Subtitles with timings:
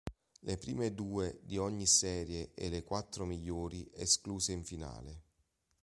[0.41, 5.21] Le prime due di ogni serie e le quattro migliori escluse in finale.